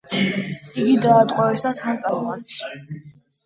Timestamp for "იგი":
0.83-0.95